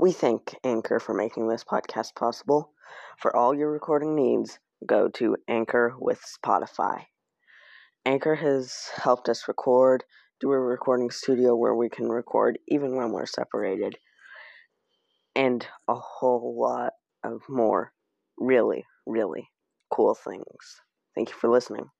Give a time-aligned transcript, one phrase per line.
[0.00, 2.72] We thank Anchor for making this podcast possible.
[3.18, 7.02] For all your recording needs, go to Anchor with Spotify.
[8.06, 10.04] Anchor has helped us record,
[10.40, 13.98] do a recording studio where we can record even when we're separated,
[15.36, 17.92] and a whole lot of more
[18.38, 19.50] really, really
[19.90, 20.80] cool things.
[21.14, 21.90] Thank you for listening.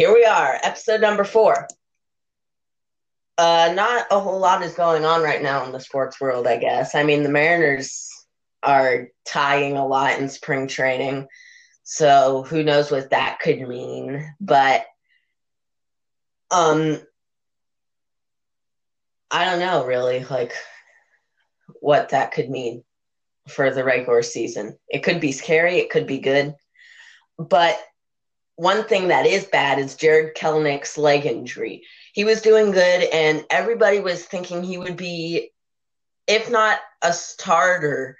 [0.00, 1.68] Here we are, episode number four.
[3.36, 6.56] Uh, not a whole lot is going on right now in the sports world, I
[6.56, 6.94] guess.
[6.94, 8.08] I mean, the Mariners
[8.62, 11.28] are tying a lot in spring training,
[11.82, 14.26] so who knows what that could mean.
[14.40, 14.86] But
[16.50, 16.98] um,
[19.30, 20.54] I don't know really, like
[21.78, 22.84] what that could mean
[23.48, 24.78] for the regular season.
[24.88, 26.54] It could be scary, it could be good,
[27.36, 27.78] but
[28.60, 31.82] one thing that is bad is Jarred Kelenic's leg injury.
[32.12, 35.50] He was doing good, and everybody was thinking he would be,
[36.26, 38.18] if not a starter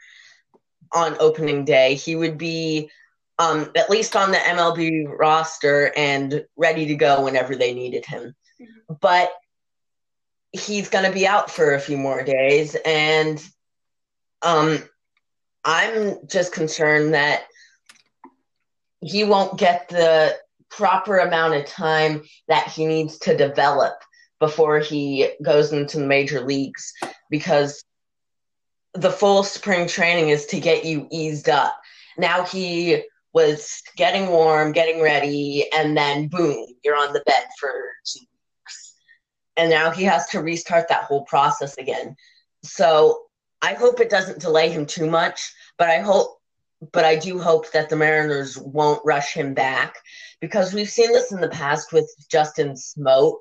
[0.95, 2.91] on opening day, he would be
[3.39, 8.35] um, at least on the MLB roster and ready to go whenever they needed him.
[8.59, 8.95] Mm-hmm.
[8.99, 9.31] But
[10.53, 13.47] he's going to be out for a few more days, and
[14.41, 14.79] um,
[15.67, 17.43] I'm just concerned that
[19.01, 20.37] he won't get the
[20.71, 23.95] proper amount of time that he needs to develop
[24.39, 26.93] before he goes into the major leagues
[27.29, 27.85] because
[28.95, 31.79] the full spring training is to get you eased up.
[32.19, 37.71] Now he was getting warm, getting ready, and then boom, you're on the bed for
[38.05, 38.95] two weeks.
[39.57, 42.17] And now he has to restart that whole process again.
[42.65, 43.23] So
[43.63, 46.40] I hope it doesn't delay him too much, but I hope
[46.93, 49.97] but I do hope that the Mariners won't rush him back
[50.41, 53.41] because we've seen this in the past with Justin Smoak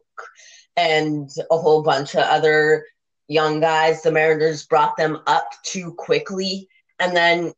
[0.75, 2.85] and a whole bunch of other
[3.27, 4.01] young guys.
[4.01, 6.67] The Mariners brought them up too quickly,
[6.99, 7.53] and then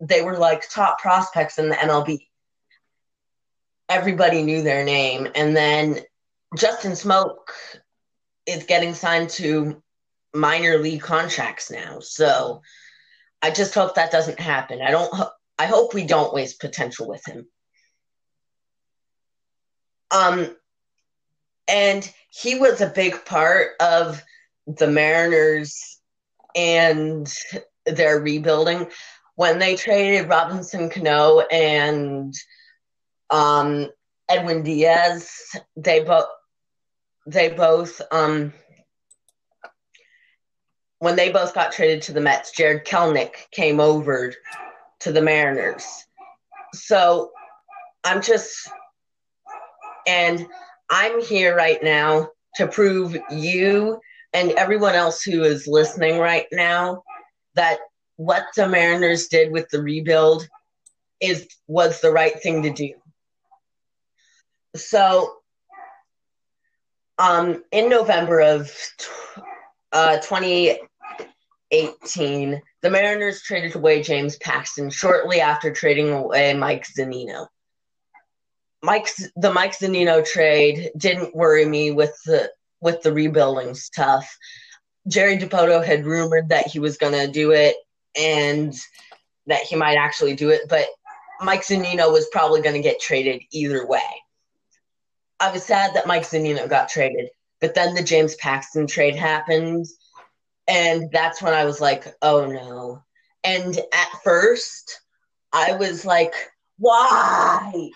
[0.00, 2.26] they were like top prospects in the MLB.
[3.88, 6.00] Everybody knew their name, and then
[6.56, 7.50] Justin Smoak
[8.46, 9.82] is getting signed to
[10.34, 11.98] minor league contracts now.
[12.00, 12.62] So
[13.42, 14.80] I just hope that doesn't happen.
[14.82, 15.12] I don't.
[15.58, 17.46] I hope we don't waste potential with him.
[20.10, 20.56] Um,
[21.66, 24.22] and he was a big part of
[24.66, 26.00] the Mariners
[26.54, 27.32] and
[27.86, 28.88] their rebuilding
[29.34, 32.34] when they traded Robinson Cano and
[33.30, 33.88] um,
[34.28, 35.30] Edwin Diaz.
[35.76, 36.26] They both
[37.26, 38.52] they both um,
[41.00, 44.32] when they both got traded to the Mets, Jarred Kelenic came over
[45.00, 45.84] to the Mariners.
[46.74, 47.30] So
[48.04, 48.68] I'm just,
[50.06, 50.46] and
[50.90, 54.00] I'm here right now to prove you
[54.32, 57.02] and everyone else who is listening right now
[57.54, 57.78] that
[58.16, 60.48] what the Mariners did with the rebuild
[61.20, 62.92] is was the right thing to do.
[64.76, 65.34] So,
[67.18, 68.72] um, in November of
[69.92, 70.18] uh,
[71.70, 77.46] 2018, the Mariners traded away James Paxton shortly after trading away Mike Zunino.
[78.82, 84.36] Mike's the Mike Zunino trade didn't worry me with the with the rebuilding stuff.
[85.08, 87.76] Jerry Dipoto had rumored that he was going to do it
[88.18, 88.74] and
[89.46, 90.86] that he might actually do it, but
[91.40, 94.02] Mike Zunino was probably going to get traded either way.
[95.40, 97.30] I was sad that Mike Zunino got traded,
[97.60, 99.86] but then the James Paxton trade happened,
[100.68, 103.02] and that's when I was like, oh no.
[103.42, 105.00] And at first,
[105.52, 106.34] I was like,
[106.78, 107.90] why?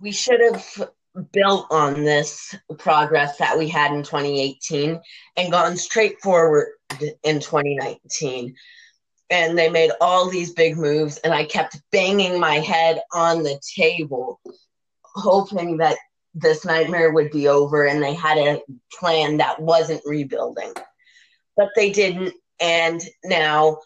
[0.00, 0.90] We should have
[1.32, 5.00] built on this progress that we had in 2018
[5.36, 6.68] and gone straight forward
[7.22, 8.54] in 2019.
[9.30, 13.60] And they made all these big moves, and I kept banging my head on the
[13.76, 14.40] table,
[15.02, 15.98] hoping that
[16.34, 18.62] this nightmare would be over and they had a
[18.98, 20.72] plan that wasn't rebuilding.
[21.58, 22.32] But they didn't.
[22.58, 23.80] And now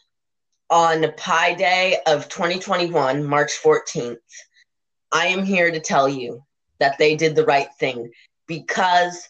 [0.70, 4.18] on Pi Day of 2021, March 14th,
[5.10, 6.44] I am here to tell you
[6.78, 8.10] that they did the right thing
[8.46, 9.28] because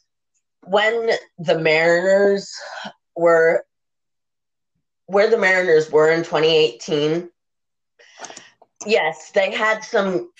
[0.65, 2.55] when the Mariners
[3.17, 3.65] were
[5.07, 7.29] where the Mariners were in 2018,
[8.87, 10.31] yes, they had some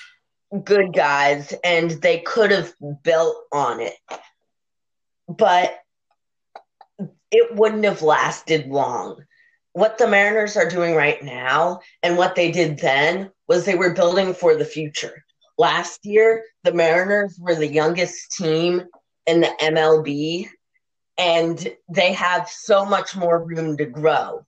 [0.65, 2.73] good guys and they could have
[3.03, 3.97] built on it.
[5.29, 5.82] But
[7.33, 9.25] it wouldn't have lasted long.
[9.73, 13.95] What the Mariners are doing right now and what they did then was they were
[13.95, 15.25] building for the future.
[15.57, 18.83] Last year, the Mariners were the youngest team
[19.27, 20.49] in the MLB
[21.19, 24.45] and they have so much more room to grow.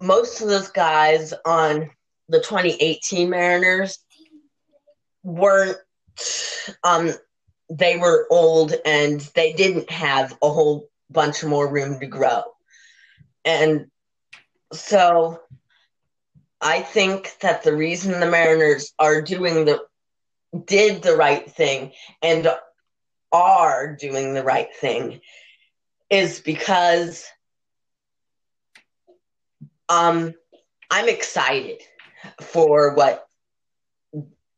[0.00, 1.90] Most of those guys on
[2.28, 3.98] the 2018 Mariners
[5.24, 5.76] weren't
[6.84, 7.10] um
[7.70, 12.42] they were old and they didn't have a whole bunch more room to grow.
[13.44, 13.86] And
[14.72, 15.40] so
[16.60, 19.80] I think that the reason the Mariners are doing the
[20.66, 21.92] did the right thing
[22.22, 22.48] and
[23.32, 25.20] are doing the right thing
[26.10, 27.24] is because
[29.88, 30.34] um
[30.90, 31.82] I'm excited
[32.40, 33.26] for what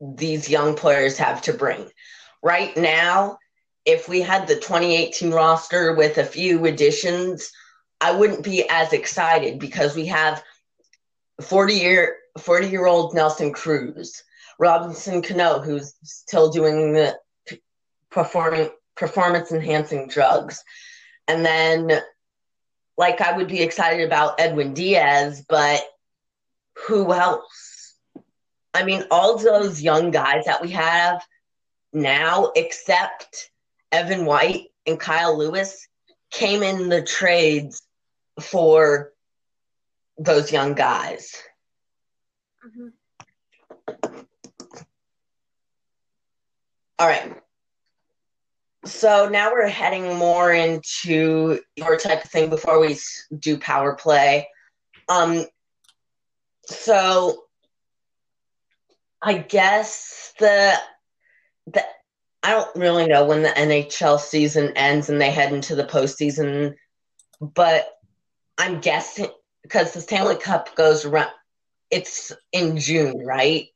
[0.00, 1.88] these young players have to bring.
[2.42, 3.38] Right now,
[3.84, 7.50] if we had the 2018 roster with a few additions,
[8.00, 10.42] I wouldn't be as excited because we have
[11.40, 14.22] 40 year 40 year old Nelson Cruz,
[14.58, 17.18] Robinson Cano, who's still doing the
[18.10, 20.62] performing performance enhancing drugs.
[21.28, 22.02] And then
[22.96, 25.82] like I would be excited about Edwin Diaz, but
[26.86, 27.94] who else?
[28.74, 31.22] I mean, all those young guys that we have
[31.92, 33.50] now, except
[33.92, 35.86] Evan White and Kyle Lewis,
[36.30, 37.82] came in the trades
[38.40, 39.12] for
[40.18, 41.36] those young guys.
[42.66, 42.88] Mm-hmm.
[46.98, 47.36] All right.
[48.84, 52.96] So now we're heading more into your type of thing before we
[53.38, 54.48] do power play.
[55.08, 55.44] Um,
[56.64, 57.44] so
[59.20, 60.74] I guess the
[61.66, 61.84] the
[62.42, 66.74] I don't really know when the NHL season ends and they head into the postseason,
[67.40, 67.86] but
[68.58, 69.28] I'm guessing
[69.62, 71.30] because the Stanley Cup goes around.
[71.90, 73.68] It's in June, right?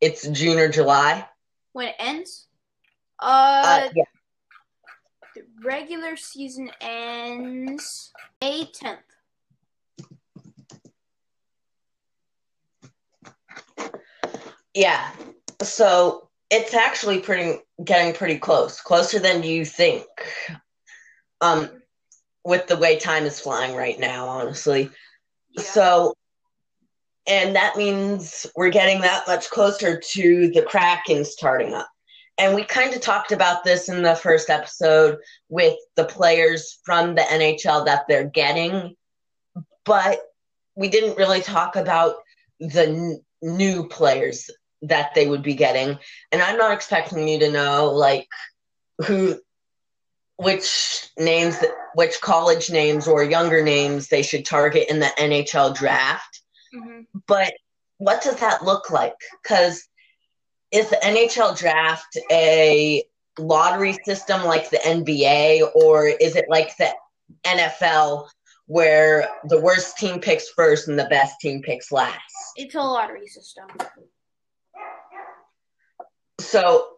[0.00, 1.26] It's June or July
[1.74, 2.46] when it ends.
[3.20, 4.04] Uh, uh yeah.
[5.34, 9.00] The regular season ends May tenth.
[14.72, 15.10] Yeah.
[15.62, 20.06] So it's actually pretty getting pretty close, closer than you think.
[21.40, 21.68] Um,
[22.44, 24.88] with the way time is flying right now, honestly.
[25.50, 25.62] Yeah.
[25.62, 26.14] So,
[27.26, 31.88] and that means we're getting that much closer to the Kraken starting up.
[32.38, 35.18] And we kind of talked about this in the first episode
[35.48, 38.94] with the players from the NHL that they're getting,
[39.84, 40.18] but
[40.76, 42.16] we didn't really talk about
[42.60, 44.50] the n- new players
[44.88, 45.98] that they would be getting.
[46.32, 48.28] And I'm not expecting you to know like
[49.04, 49.40] who
[50.36, 51.56] which names
[51.94, 56.40] which college names or younger names they should target in the NHL draft.
[56.74, 57.02] Mm-hmm.
[57.26, 57.54] But
[57.98, 59.14] what does that look like?
[59.44, 59.88] Cuz
[60.70, 63.04] is the NHL draft a
[63.38, 66.92] lottery system like the NBA or is it like the
[67.44, 68.28] NFL
[68.66, 72.18] where the worst team picks first and the best team picks last?
[72.56, 73.66] It's a lottery system.
[76.44, 76.88] So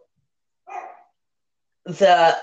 [1.85, 2.37] the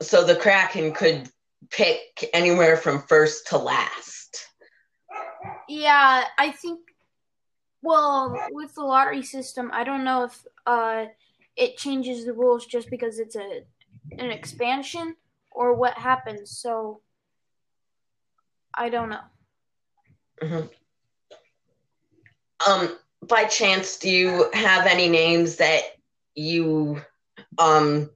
[0.00, 1.28] so the Kraken could
[1.70, 4.48] pick anywhere from first to last.
[5.68, 6.80] Yeah, I think
[7.82, 11.06] well, with the lottery system, I don't know if uh
[11.56, 13.62] it changes the rules just because it's a
[14.18, 15.16] an expansion
[15.50, 16.58] or what happens.
[16.58, 17.02] So
[18.74, 19.24] I don't know.
[20.42, 20.66] Mm-hmm.
[22.70, 25.82] Um by chance, do you have any names that
[26.34, 27.00] you
[27.58, 28.10] um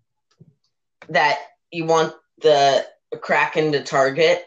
[1.08, 1.38] that
[1.70, 2.86] you want the
[3.20, 4.44] Kraken to target?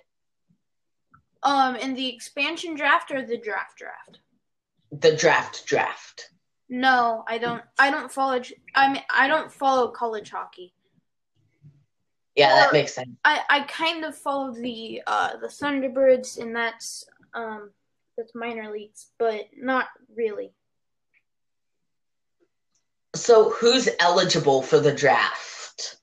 [1.42, 4.20] Um, in the expansion draft or the draft draft?
[4.92, 6.30] The draft draft.
[6.68, 7.64] No, I don't.
[7.80, 8.42] I don't follow.
[8.76, 10.74] I mean, I don't follow college hockey.
[12.36, 13.10] Yeah, that makes sense.
[13.24, 17.72] I I kind of follow the uh the Thunderbirds, and that's um
[18.20, 19.86] that's minor leagues, but not
[20.16, 20.52] really.
[23.16, 25.98] So who's eligible for the draft?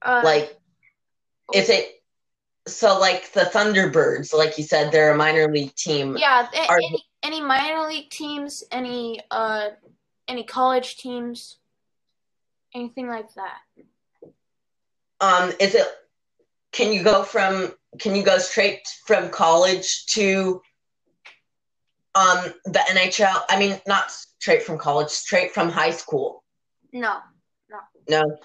[0.00, 0.56] Uh, like,
[1.52, 2.02] is it
[2.66, 2.98] so?
[2.98, 6.16] Like the Thunderbirds, like you said, they're a minor league team.
[6.16, 9.70] Yeah, Are, any, any minor league teams, any uh,
[10.28, 11.58] any college teams,
[12.74, 13.58] anything like that.
[15.20, 15.86] Um, is it?
[16.72, 20.62] Can you go from can you go straight from college to
[22.14, 23.42] Um, the NHL.
[23.48, 26.44] I mean, not straight from college, straight from high school.
[26.92, 27.20] No,
[28.08, 28.36] No,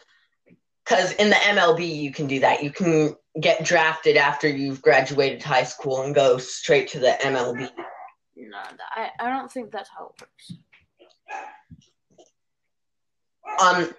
[0.85, 2.63] because in the MLB you can do that.
[2.63, 7.69] You can get drafted after you've graduated high school and go straight to the MLB.
[8.37, 8.57] no,
[8.95, 10.53] I, I don't think that's how it works.
[13.61, 13.93] Um.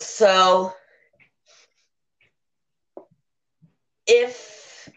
[0.00, 0.74] So,
[4.06, 4.88] if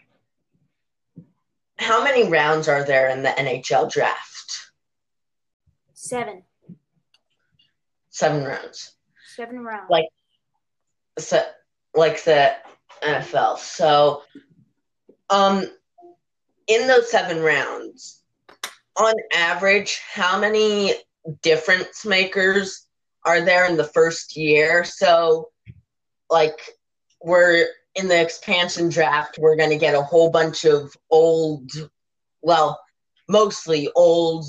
[1.78, 4.70] how many rounds are there in the NHL draft?
[5.94, 6.42] Seven,
[8.10, 8.92] Seven rounds.
[9.36, 9.88] seven rounds.
[9.90, 10.08] Like-
[11.18, 11.44] So,
[11.94, 12.56] like the
[13.02, 13.58] NFL.
[13.58, 14.22] So,
[15.30, 15.64] um,
[16.66, 18.22] in those seven rounds,
[18.96, 20.94] on average, how many
[21.42, 22.86] difference makers
[23.24, 24.84] are there in the first year?
[24.84, 25.50] So,
[26.30, 26.58] like,
[27.20, 27.68] we're
[27.98, 31.70] in the expansion draft, we're going to get a whole bunch of old,
[32.42, 32.80] well,
[33.28, 34.44] mostly old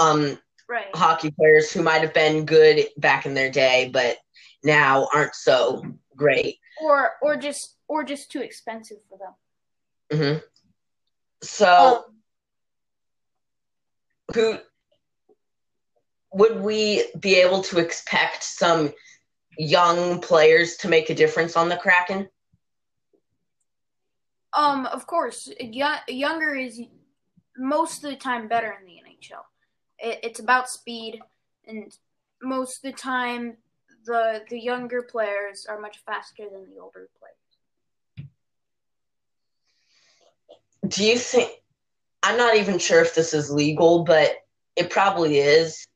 [0.00, 0.38] um,
[0.68, 0.86] right.
[0.94, 4.16] hockey players who might have been good back in their day, but
[4.64, 5.84] now aren't so
[6.16, 6.58] great.
[6.82, 9.18] Or or just or just too expensive for
[10.10, 10.40] them.
[10.40, 10.44] hmm
[11.42, 12.04] So, Um,
[14.34, 14.58] who
[16.32, 18.92] would we be able to expect some
[19.58, 22.28] young players to make a difference on the Kraken?
[24.52, 26.80] Um, of course, young, younger is
[27.56, 29.42] most of the time better in the NHL.
[29.98, 31.20] It, it's about speed,
[31.66, 31.92] and
[32.42, 33.56] most of the time,
[34.04, 38.28] the the younger players are much faster than the older players.
[40.86, 41.50] Do you think?
[42.22, 44.36] I'm not even sure if this is legal, but
[44.76, 45.86] it probably is.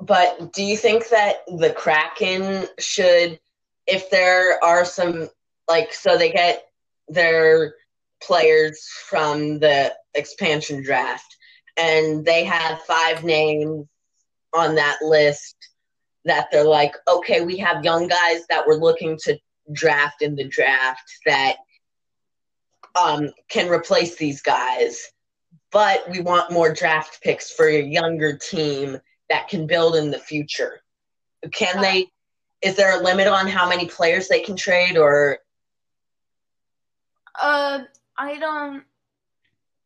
[0.00, 3.38] But do you think that the Kraken should,
[3.86, 5.28] if there are some,
[5.68, 6.64] like, so they get
[7.08, 7.74] their
[8.22, 11.36] players from the expansion draft
[11.76, 13.86] and they have five names
[14.54, 15.56] on that list
[16.24, 19.38] that they're like, okay, we have young guys that we're looking to
[19.72, 21.56] draft in the draft that
[22.94, 25.10] um, can replace these guys,
[25.72, 28.98] but we want more draft picks for a younger team
[29.34, 30.80] that can build in the future.
[31.52, 32.06] Can they?
[32.62, 35.38] Is there a limit on how many players they can trade, or
[37.40, 37.80] Uh,
[38.16, 38.84] I don't.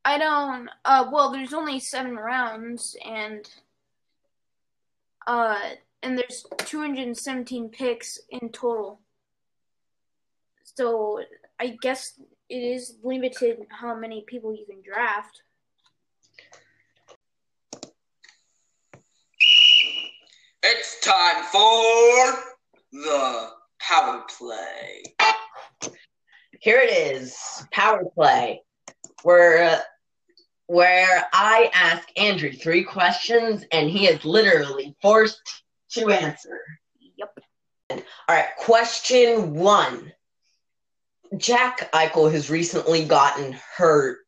[0.05, 0.69] I don't.
[0.85, 3.49] Uh, well, there's only seven rounds, and
[5.27, 5.59] uh,
[6.03, 9.01] and there's 217 picks in total.
[10.63, 11.23] So
[11.59, 15.41] I guess it is limited how many people you can draft.
[20.71, 22.43] It's time for
[22.93, 23.49] the
[23.81, 25.03] power play.
[26.61, 27.39] here it is,
[27.73, 28.61] power play,
[29.23, 29.81] where
[30.67, 35.41] where I ask Andrew three questions and he is literally forced
[35.93, 36.61] to answer.
[37.17, 37.39] Yep.
[37.91, 40.13] All right, question one.
[41.39, 44.19] Jack Eichel has recently gotten hurt,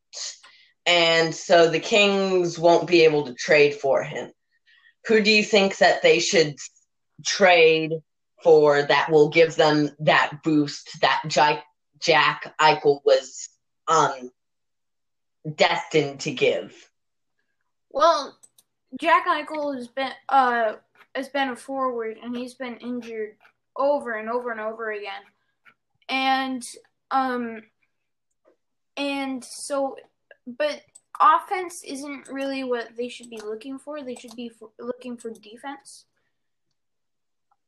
[0.87, 4.33] and so the Kings won't be able to trade for him.
[5.07, 6.57] Who do you think that they should
[7.25, 7.93] trade
[8.43, 13.49] for that will give them that boost that Jack, Eichel was
[13.89, 14.31] um,
[15.55, 16.75] destined to give?
[17.91, 18.39] Well,
[18.99, 20.75] Jack Eichel has been uh
[21.15, 23.37] has been a forward, and he's been injured
[23.77, 25.23] over and over and over again,
[26.09, 26.65] and
[27.11, 27.63] um,
[28.97, 29.97] and so,
[30.47, 30.83] but
[31.21, 34.03] offense isn't really what they should be looking for.
[34.03, 36.07] They should be for, looking for defense.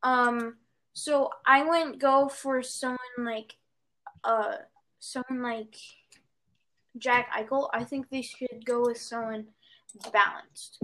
[0.01, 0.57] Um,
[0.93, 3.55] so I wouldn't go for someone like
[4.23, 4.55] uh
[4.99, 5.75] someone like
[6.97, 7.69] Jack Eichel.
[7.73, 9.47] I think they should go with someone
[10.11, 10.79] balanced.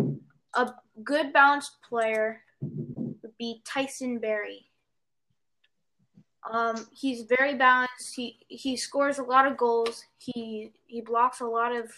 [0.55, 0.73] A
[1.03, 4.65] good balanced player would be Tyson Barrie.
[6.49, 8.15] Um, he's very balanced.
[8.15, 10.05] He he scores a lot of goals.
[10.17, 11.91] He he blocks a lot of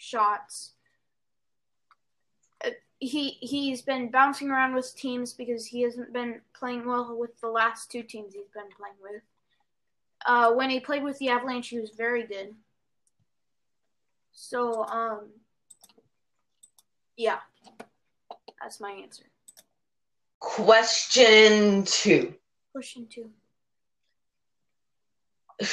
[0.00, 0.72] shots.
[2.64, 7.38] Uh, He he's been bouncing around with teams because he hasn't been playing well with
[7.40, 9.22] the last two teams he's been playing with.
[10.26, 12.54] Uh, when he played with the Avalanche, he was very good.
[14.32, 15.28] So um,
[17.16, 17.40] yeah,
[18.60, 19.24] that's my answer.
[20.38, 22.34] Question two.
[22.72, 23.30] Question two.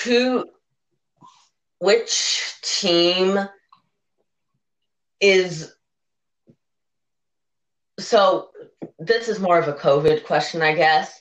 [0.04, 0.50] Who,
[1.80, 3.40] which team
[5.20, 5.74] is
[8.00, 8.50] so
[9.00, 11.20] this is more of a COVID question, I guess.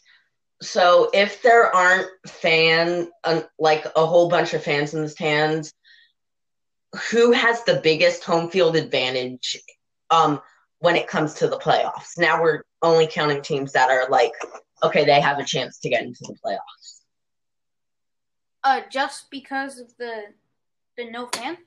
[0.62, 3.11] So if there aren't fan,
[3.59, 5.73] like a whole bunch of fans in the stands,
[7.11, 9.59] who has the biggest home field advantage
[10.11, 10.41] um,
[10.79, 12.19] when it comes to the playoffs.
[12.19, 14.33] Now we're only counting teams that are like,
[14.83, 17.00] okay, they have a chance to get into the playoffs.
[18.65, 20.23] Uh, just because of the
[20.97, 21.59] the no fans.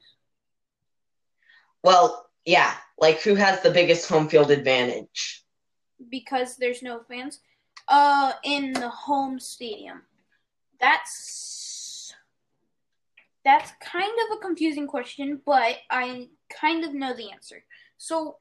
[1.84, 5.44] Well, yeah, like who has the biggest home field advantage?
[6.10, 7.40] because there's no fans.
[7.88, 10.04] Uh in the home stadium.
[10.80, 12.14] That's
[13.44, 17.64] that's kind of a confusing question but i kind of know the answer.
[17.98, 18.38] So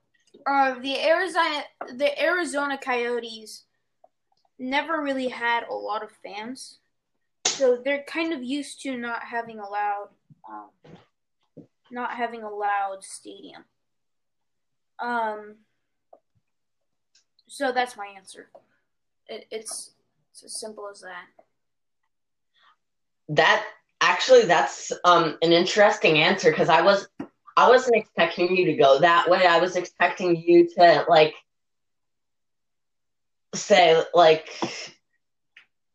[0.47, 1.65] uh the arizona
[1.97, 3.65] the arizona coyotes
[4.59, 6.79] never really had a lot of fans.
[7.47, 10.09] So they're kind of used to not having a loud
[10.49, 10.71] um,
[11.91, 13.65] not having a loud stadium
[15.01, 15.57] um
[17.49, 18.51] so that's my answer.
[19.27, 19.95] It, it's
[20.31, 21.25] it's as simple as that.
[23.31, 23.65] That
[24.01, 27.09] actually, that's um, an interesting answer because I was
[27.57, 29.47] I wasn't expecting you to go that way.
[29.47, 31.35] I was expecting you to like
[33.55, 34.49] say like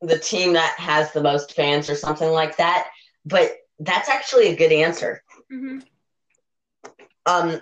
[0.02, 2.88] the team that has the most fans or something like that.
[3.26, 5.24] But that's actually a good answer.
[5.54, 5.80] Mm-hmm.
[7.26, 7.62] Um.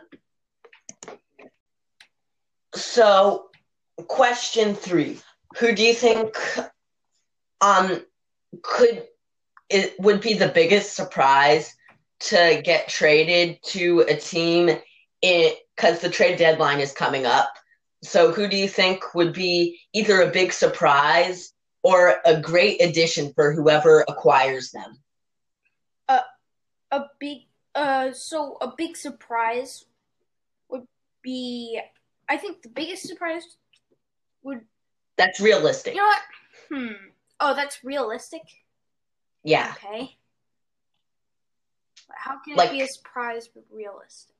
[2.73, 3.51] So
[4.07, 5.19] question three
[5.57, 6.35] who do you think
[7.59, 8.03] um
[8.63, 9.03] could
[9.69, 11.75] it would be the biggest surprise
[12.19, 14.69] to get traded to a team
[15.21, 17.51] in because the trade deadline is coming up
[18.03, 23.31] so who do you think would be either a big surprise or a great addition
[23.33, 24.97] for whoever acquires them
[26.93, 27.43] A big
[27.75, 29.85] uh so a big surprise
[30.69, 30.85] would
[31.23, 31.79] be
[32.29, 33.43] I think the biggest surprise
[34.43, 34.61] would
[35.17, 36.21] that's realistic you know what?
[36.69, 36.93] Hmm.
[37.39, 38.41] Oh, that's realistic.
[39.43, 40.17] yeah Okay.
[42.13, 44.35] How can Like- it be a surprise but realistic?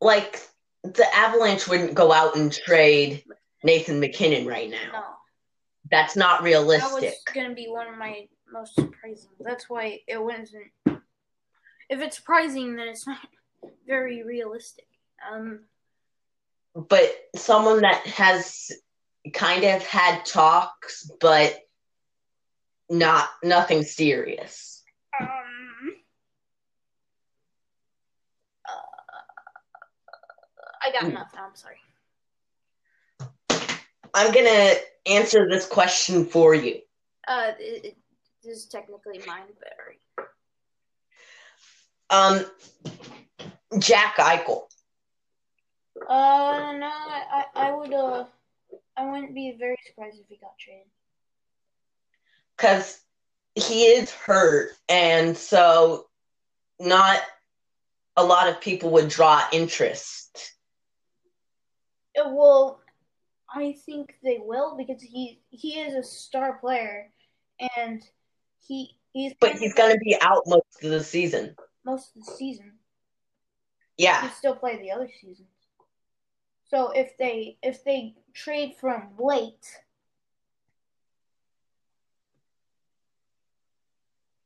[0.00, 0.40] like
[0.82, 3.22] the avalanche wouldn't go out and trade
[3.62, 5.04] nathan mackinnon right now No.
[5.90, 6.90] that's not realistic.
[7.00, 9.30] That was gonna be one of my most surprising.
[9.40, 10.72] That's why it wasn't.
[11.90, 13.18] If it's surprising, then it's not
[13.86, 14.86] very realistic.
[15.30, 15.60] Um,
[16.74, 18.70] but someone that has
[19.34, 21.58] kind of had talks but
[22.88, 24.82] not nothing serious
[25.20, 25.28] um,
[28.66, 28.72] uh,
[30.82, 31.14] I got Hmm.
[31.14, 31.38] nothing.
[31.40, 31.76] I'm sorry.
[34.14, 34.74] i'm gonna
[35.06, 36.80] answer this question for you
[37.28, 37.96] Uh, it, it,
[38.42, 39.68] this is technically mine, but.
[42.10, 42.44] Um
[43.78, 44.62] jack eichel.
[46.08, 48.24] Uh, no, I, I, would, uh,
[48.96, 50.86] I wouldn't be very surprised if he got traded.
[52.56, 53.00] because
[53.54, 56.06] he is hurt and so
[56.78, 57.20] not
[58.16, 60.52] a lot of people would draw interest.
[62.18, 62.80] Uh, well,
[63.52, 67.10] I think they will because he he is a star player,
[67.76, 68.02] and
[68.66, 71.54] he he's but he's going to be out most of the season
[71.90, 72.72] most of the season.
[73.96, 75.48] yeah He still play the other seasons.
[76.70, 79.66] So if they if they trade from late,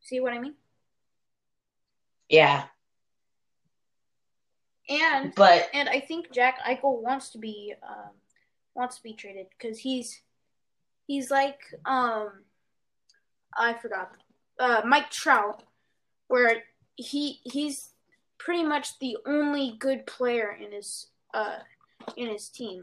[0.01, 0.55] see what I mean?
[2.29, 2.65] yeah
[4.89, 8.13] And but and I think Jack Eichel wants to be um,
[8.75, 10.23] wants to be traded because he's
[11.07, 12.45] he's like um
[13.57, 14.13] I forgot
[14.59, 15.63] uh, Mike Trout,
[16.29, 16.65] where
[16.97, 17.91] he he's
[18.39, 21.59] pretty much the only good player in his uh
[22.17, 22.83] in his team.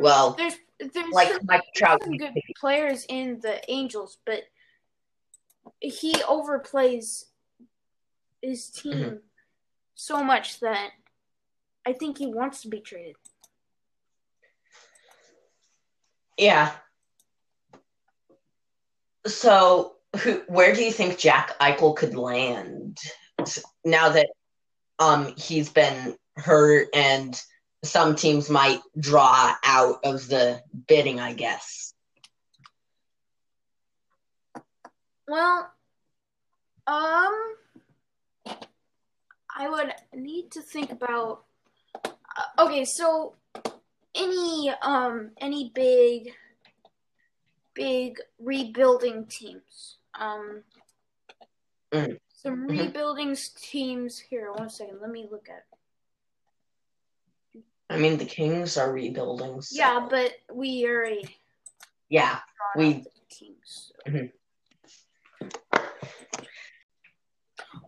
[0.00, 4.42] well There's there's like some, mike trout some good players in the Angels, but
[5.80, 7.24] he overplays
[8.42, 9.20] his team
[9.94, 10.90] so much that
[11.86, 13.16] I think he wants to be traded.
[16.36, 16.72] Yeah.
[19.26, 22.98] So, who, where do you think Jack Eichel could land
[23.84, 24.28] now that
[24.98, 27.40] um he's been hurt and
[27.84, 31.92] some teams might draw out of the bidding, I guess.
[35.28, 35.70] Well,
[36.86, 37.54] um,
[39.56, 41.44] I would need to think about.
[42.04, 43.34] Uh, okay, so
[44.14, 46.32] any um any big
[47.74, 49.98] big rebuilding teams.
[50.18, 50.64] Um,
[51.92, 52.18] Mm.
[52.28, 52.78] some Mhm.
[52.86, 54.18] rebuilding teams.
[54.18, 55.00] Here, one second.
[55.00, 55.66] Let me look at.
[57.90, 59.60] I mean, the Kings are rebuilding.
[59.62, 61.36] so- Yeah, but we already
[62.08, 62.40] yeah,
[62.76, 63.92] we teams.
[64.04, 64.10] so.
[64.10, 64.32] Mhm.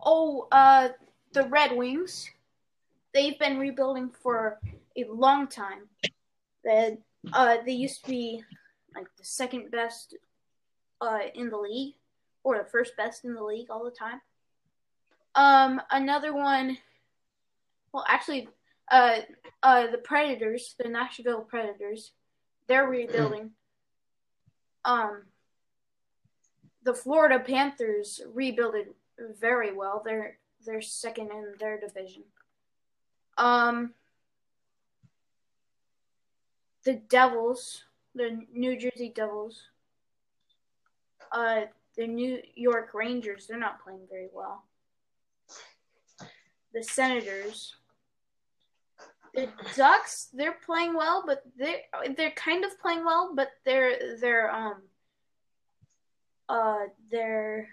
[0.03, 0.89] Oh, uh,
[1.33, 2.29] the Red Wings.
[3.13, 4.59] They've been rebuilding for
[4.95, 5.89] a long time.
[6.63, 6.97] They,
[7.33, 8.43] uh, they used to be
[8.95, 10.15] like the second best
[11.01, 11.95] uh, in the league,
[12.47, 14.21] or the first best in the league all the time.
[15.35, 16.77] Um, another one.
[17.91, 18.47] Well, actually,
[18.89, 19.17] uh,
[19.61, 22.13] uh, the Predators, the Nashville Predators,
[22.67, 23.51] they're rebuilding.
[24.85, 25.23] um,
[26.83, 28.87] the Florida Panthers rebuilded
[29.37, 30.01] very well.
[30.05, 32.23] They're they're second in their division.
[33.37, 33.93] Um,
[36.85, 37.83] the Devils,
[38.15, 39.63] the New Jersey Devils,
[41.33, 41.63] uh,
[41.97, 44.63] the New York Rangers, they're not playing very well.
[46.73, 47.75] The Senators,
[49.33, 51.83] the Ducks, they're playing well, but they
[52.15, 54.81] they're kind of playing well, but they're they're um
[56.49, 57.67] uh their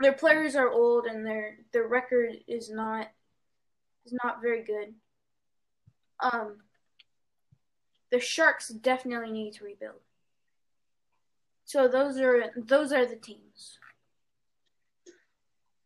[0.00, 3.08] their players are old and their their record is not
[4.06, 4.94] is not very good.
[6.20, 6.58] Um
[8.10, 10.00] the Sharks definitely need to rebuild.
[11.66, 13.78] So those are those are the teams.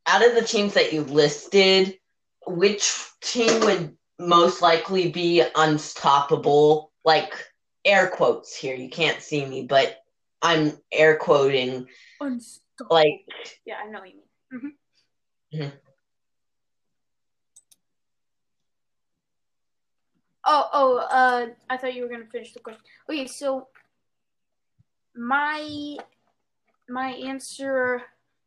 [0.07, 1.99] Out of the teams that you listed,
[2.47, 6.93] which team would most likely be unstoppable?
[7.05, 7.33] Like
[7.87, 8.75] air quotes here.
[8.77, 9.97] You can't see me, but
[10.43, 11.87] I'm air quoting
[12.21, 12.95] Unstoppable.
[12.95, 13.25] like
[13.65, 14.77] yeah, I know what you mean.
[15.53, 15.73] hmm Mhm.
[20.45, 22.83] Oh, oh, uh, I thought you were gonna finish the question.
[23.09, 23.69] Okay, so
[25.21, 25.97] my
[26.89, 28.03] my answer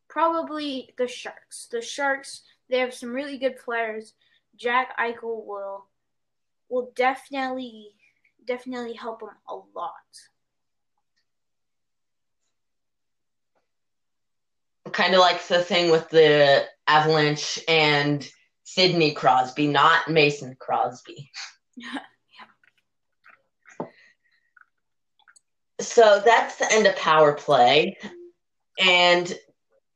[0.08, 1.68] probably the Sharks.
[1.70, 4.14] The Sharks they have some really good players.
[4.56, 5.86] Jack Eichel will
[6.68, 7.94] will definitely
[8.46, 9.92] definitely help them a lot.
[14.92, 18.30] kind of like the thing with the Avalanche and
[18.62, 21.32] Sidney Crosby, not Mason Crosby.
[25.80, 27.98] So that's the end of power play.
[28.78, 29.32] And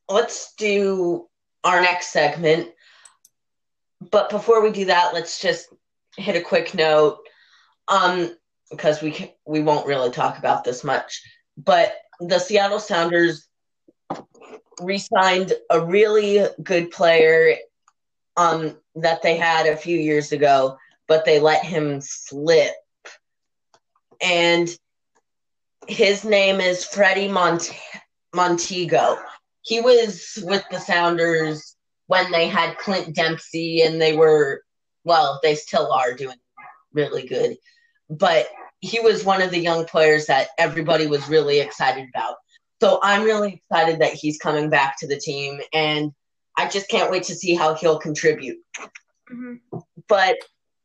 [0.08, 1.28] let's do
[1.64, 2.70] our next segment.
[4.10, 5.68] But before we do that, let's just
[6.16, 7.18] hit a quick note.
[7.88, 8.36] Um,
[8.70, 11.22] because we can, we won't really talk about this much.
[11.56, 13.48] But the Seattle Sounders
[14.80, 17.56] re-signed a really good player
[18.36, 22.74] um that they had a few years ago, but they let him slip.
[24.20, 24.68] And
[25.88, 27.72] his name is Freddie Mont-
[28.34, 29.16] Montero.
[29.62, 34.62] He was with the Sounders when they had Clint Dempsey and they were
[35.04, 36.36] well, they still are doing
[36.92, 37.56] really good.
[38.10, 38.48] But
[38.80, 42.36] he was one of the young players that everybody was really excited about.
[42.80, 46.12] So I'm really excited that he's coming back to the team, and
[46.56, 48.58] I just can't wait to see how he'll contribute.
[49.28, 49.54] hmm
[50.08, 50.36] But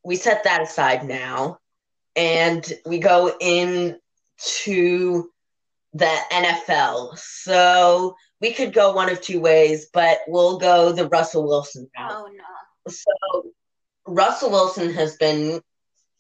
[0.04, 1.60] we set that aside now,
[2.16, 3.36] and we go
[4.44, 5.30] into
[5.94, 7.18] the NFL.
[7.18, 12.12] So we could go one of two ways, but we'll go the Russell Wilson route.
[12.12, 12.92] Oh no.
[12.92, 13.52] So
[14.06, 15.62] Russell Wilson has been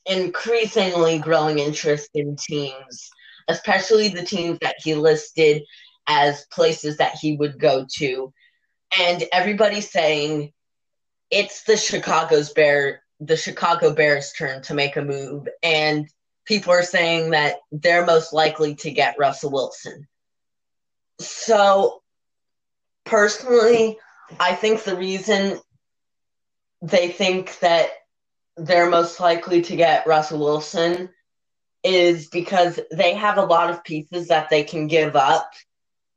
[0.05, 3.09] increasingly growing interest in teams,
[3.47, 5.63] especially the teams that he listed
[6.07, 8.31] as places that he would go to.
[8.99, 10.51] And everybody's saying
[11.31, 16.07] it's the Chicago's Bear the Chicago Bears turn to make a move and
[16.45, 20.07] people are saying that they're most likely to get Russell Wilson.
[21.19, 22.01] So
[23.05, 23.97] personally,
[24.39, 25.59] I think the reason
[26.81, 27.89] they think that
[28.57, 31.09] they're most likely to get Russell Wilson
[31.83, 35.49] is because they have a lot of pieces that they can give up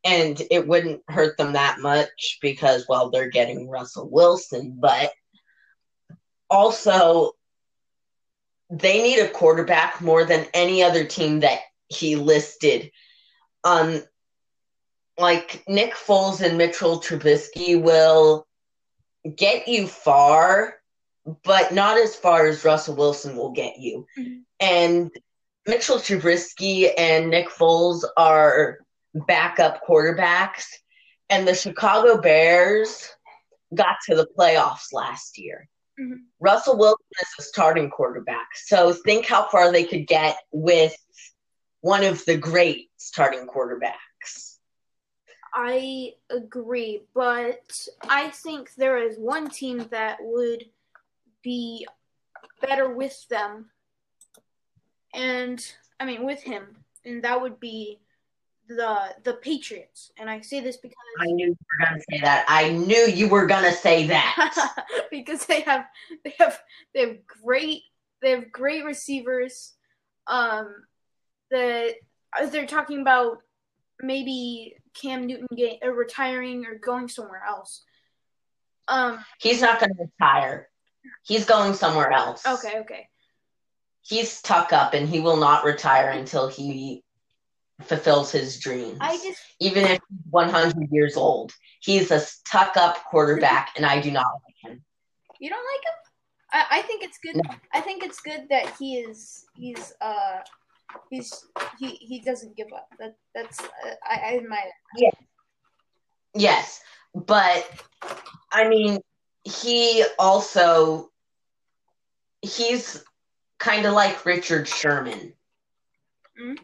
[0.05, 5.11] and it wouldn't hurt them that much because well they're getting Russell Wilson but
[6.49, 7.33] also
[8.71, 12.91] they need a quarterback more than any other team that he listed
[13.65, 14.03] um
[15.19, 18.47] like Nick Foles and Mitchell Trubisky will
[19.37, 20.77] get you far
[21.45, 24.07] but not as far as Russell Wilson will get you.
[24.17, 24.43] Mhm.
[24.61, 25.11] And
[25.67, 28.79] Mitchell Trubisky and Nick Foles are
[29.15, 30.67] backup quarterbacks,
[31.29, 33.11] and the Chicago Bears
[33.75, 35.69] got to the playoffs last year.
[35.99, 36.25] Mhm.
[36.41, 40.95] Russell Wilson is a starting quarterback, so think how far they could get with
[41.81, 44.59] one of the great starting quarterbacks.
[45.55, 50.69] I agree, but I think there is one team that would
[51.43, 51.87] be
[52.61, 53.71] better with them,
[55.15, 55.65] and
[55.99, 58.01] I mean with him, and that would be
[58.69, 62.45] the the Patriots, and I say this because I knew you were gonna say that.
[62.49, 64.85] I knew you were gonna say that.
[65.11, 65.87] because they have
[66.25, 66.59] they have
[66.95, 67.83] they have great
[68.23, 69.75] they have great receivers.
[70.27, 70.75] Um,
[71.51, 71.95] the
[72.51, 73.39] they're talking about
[74.01, 77.85] maybe Cam Newton get, uh, retiring or going somewhere else.
[78.89, 80.69] Um, He's not gonna retire.
[81.25, 82.45] He's going somewhere else.
[82.47, 83.09] okay, okay.
[84.03, 87.03] He's tuck up and he will not retire until he
[87.83, 88.99] fulfills his dreams.
[89.01, 91.53] I just Even if he's 100 years old.
[91.81, 94.83] He's a tuck up quarterback and I do not like him.
[95.41, 96.07] you don't like him.
[96.53, 97.37] I, I think it's good.
[97.37, 97.43] No.
[97.73, 100.39] I think it's good that he is he's uh
[101.11, 101.47] he's
[101.79, 102.89] he he doesn't give up.
[102.99, 104.73] That that's uh, I, I admire.
[106.35, 106.83] Yes,
[107.15, 107.69] but
[108.53, 109.01] I mean,
[109.45, 111.11] he also
[112.43, 113.05] he's
[113.59, 115.33] kind of like Richard Sherman.
[116.41, 116.59] Mm.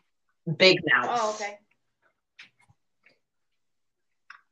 [0.56, 1.08] Big mouth.
[1.20, 1.58] Oh, okay.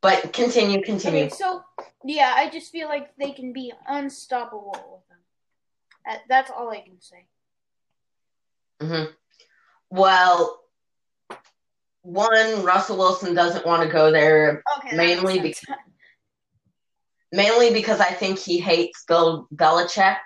[0.02, 1.28] But continue, continue.
[1.30, 1.62] So
[2.04, 6.20] yeah, I just feel like they can be unstoppable with them.
[6.28, 7.26] That's all I can say.
[8.80, 9.10] hmm
[9.90, 10.62] Well,
[12.02, 15.66] one, Russell Wilson doesn't want to go there Okay, Mainly because
[17.32, 20.16] mainly because I think he hates Bill Belichick.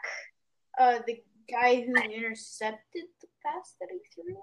[0.79, 4.37] uh the guy who intercepted the pass that he threw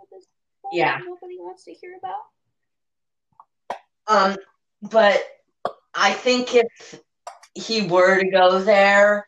[0.72, 1.00] Yeah.
[1.06, 2.22] nobody wants to hear about.
[4.08, 4.38] Um,
[4.82, 5.22] but
[5.94, 7.00] I think if
[7.54, 9.28] he were to go there,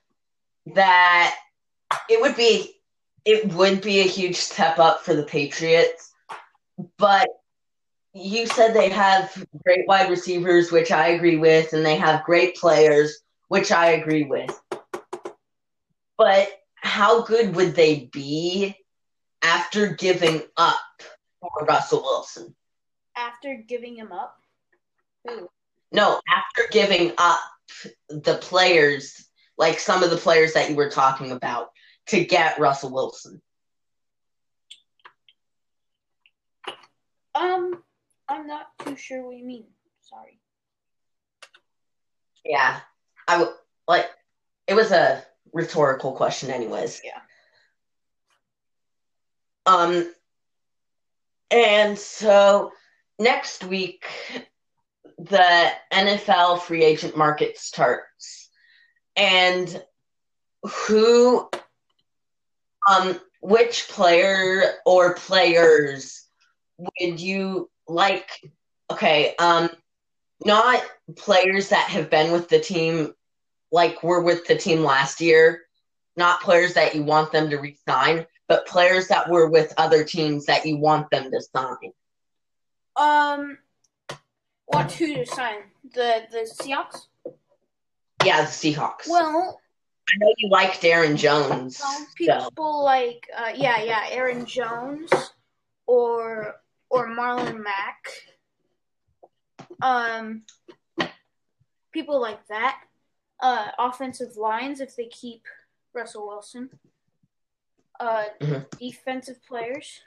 [0.68, 1.36] that
[2.10, 2.76] it would be
[3.26, 6.12] it would be a huge step up for the Patriots.
[6.98, 7.30] But
[8.14, 12.56] you said they have great wide receivers, which I agree with, and they have great
[12.56, 14.60] players, which I agree with.
[16.18, 18.76] But how good would they be
[19.42, 20.78] after giving up
[21.52, 22.56] for Russell Wilson?
[23.16, 24.38] After giving him up,
[25.30, 25.50] Ooh.
[25.92, 27.40] No, after giving up
[28.10, 31.70] the players, like some of the players that you were talking about,
[32.08, 33.42] to get Russell Wilson.
[37.36, 37.84] um,
[38.28, 39.66] I'm not too sure what you mean.
[40.02, 40.40] Sorry.
[42.46, 42.80] Yeah,
[43.28, 44.10] I w- like
[44.68, 47.02] it was a rhetorical question, anyways.
[47.04, 47.20] Yeah.
[49.66, 50.14] Um,
[51.54, 52.72] and so
[53.20, 54.06] next week,
[55.20, 58.50] the NFL free agent market starts,
[59.16, 59.84] and
[60.64, 61.48] who,
[62.90, 66.28] um, which player or players
[66.78, 68.30] would you like?
[68.90, 69.70] Okay, um,
[70.46, 70.84] not
[71.16, 73.14] players that have been with the team,
[73.72, 75.63] like were with the team last year,
[76.16, 80.46] not players that you want them to resign, but players that were with other teams
[80.46, 81.92] that you want them to sign.
[82.96, 83.58] Um,
[84.66, 85.58] what who to sign?
[85.94, 87.08] The the Seahawks.
[88.24, 89.08] Yeah, the Seahawks.
[89.08, 89.60] Well,
[90.10, 91.78] I know you like Darren Jones.
[91.78, 95.10] some So, people like uh, yeah yeah Aaron Jones
[95.88, 96.56] or
[96.90, 98.08] or Marlon Mack.
[99.82, 100.44] Um,
[101.92, 102.82] people like that.
[103.42, 105.44] Uh, offensive lines if they keep
[105.94, 106.70] Russell Wilson.
[108.00, 108.70] Uh, Mhm.
[108.80, 110.02] defensive players.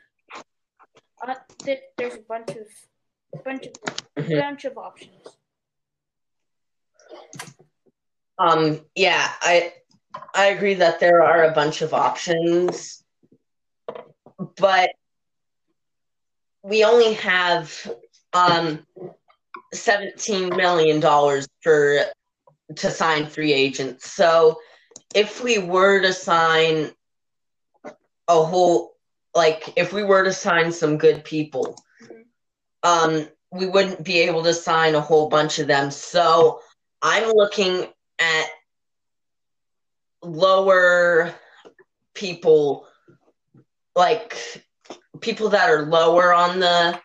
[1.22, 2.66] Uh, th- there's a bunch of
[3.44, 3.72] bunch of
[4.16, 4.40] Mhm.
[4.40, 5.38] bunch of options.
[8.38, 9.72] um, yeah, I
[10.34, 13.02] I agree that there are a bunch of options,
[14.58, 14.90] but
[16.62, 17.72] we only have
[18.34, 18.86] um
[19.72, 22.04] seventeen million dollars for
[22.74, 24.10] to sign free agents.
[24.12, 24.60] So
[25.14, 26.90] if we were to sign
[28.28, 28.96] a whole
[29.34, 31.76] like if we were to sign some good people,
[32.82, 35.90] um, we wouldn't be able to sign a whole bunch of them.
[35.90, 36.60] So
[37.02, 37.86] I'm looking
[38.18, 38.46] at
[40.22, 41.34] lower
[42.14, 42.86] people,
[43.94, 44.36] like
[45.20, 46.98] people that are lower on the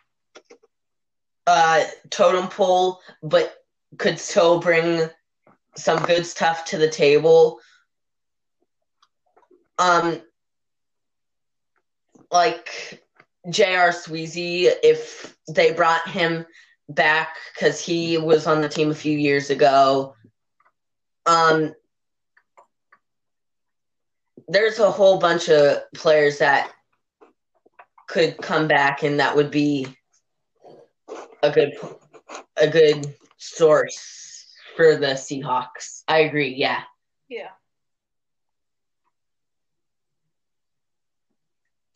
[1.48, 3.58] uh, totem pole, but
[3.98, 5.10] could still bring
[5.76, 7.60] some good stuff to the table.
[9.82, 10.22] Um,
[12.32, 13.04] like
[13.50, 13.90] J.R.
[13.90, 16.46] Sweezy, if they brought him
[16.88, 20.16] back because he was on the team a few years ago.
[21.26, 21.74] Um,
[24.48, 26.72] there's a whole bunch of players that
[28.08, 29.88] could come back, and that would be
[31.42, 31.74] a good
[32.58, 36.04] a good source for the Seahawks.
[36.08, 36.54] I agree.
[36.56, 36.82] Yeah.
[37.30, 37.50] Yeah.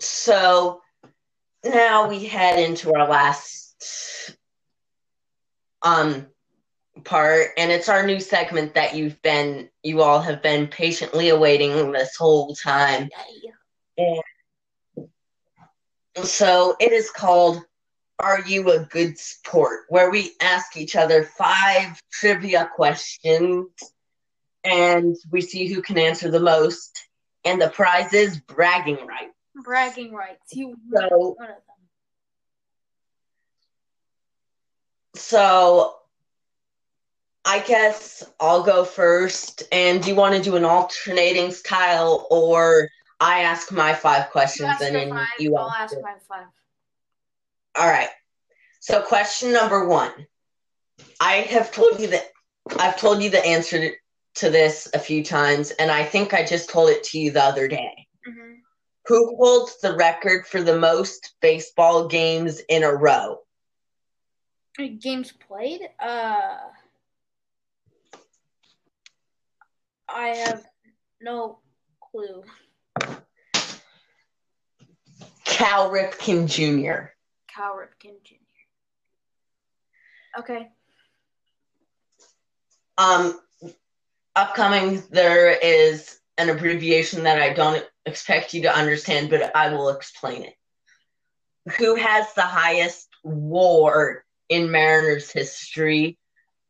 [0.05, 0.81] So
[1.63, 4.35] now we head into our last
[5.81, 6.27] um
[7.03, 11.91] part and it's our new segment that you've been you all have been patiently awaiting
[11.91, 13.09] this whole time.
[13.97, 14.21] And
[16.23, 17.61] so it is called
[18.19, 19.81] Are You a Good Sport?
[19.89, 23.67] where we ask each other five trivia questions
[24.63, 27.07] and we see who can answer the most.
[27.43, 29.34] And the prize is bragging rights.
[29.63, 30.53] Bragging rights.
[30.53, 31.75] You So- one of them.
[35.15, 35.95] So
[37.45, 39.63] I guess I'll go first.
[39.71, 42.89] And do you want to do an alternating style or
[43.19, 46.47] I ask my five questions and then five, you I'll ask my five.
[47.77, 48.09] All right.
[48.79, 50.11] So question number one.
[51.19, 52.31] I have told you that
[52.79, 53.91] I've told you the answer
[54.35, 57.43] to this a few times, and I think I just told it to you the
[57.43, 58.07] other day.
[58.25, 58.53] hmm
[59.07, 63.39] Who holds the record for the most baseball games in a row?
[64.99, 65.81] Games played?
[65.99, 66.57] Uh,
[70.09, 70.65] I have
[71.21, 71.59] no
[72.01, 72.43] clue.
[75.45, 77.11] Cal Ripken Jr.
[77.47, 78.35] Cal Ripken Jr.
[80.39, 80.67] Okay.
[82.97, 83.39] Um,
[84.35, 89.89] upcoming, there is an abbreviation that I don't expect you to understand, but I will
[89.89, 90.53] explain it.
[91.77, 96.17] Who has the highest WAR in Mariners history?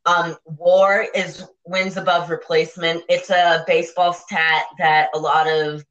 [0.05, 3.03] Um, WAR is wins above replacement.
[3.09, 5.83] It's a baseball stat that a lot of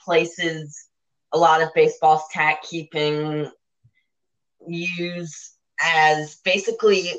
[0.00, 0.88] places,
[1.32, 3.50] a lot of baseball stat keeping
[4.66, 7.12] use as basically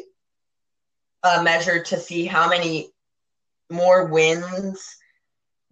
[1.24, 2.90] a measure to see how many
[3.70, 4.98] more wins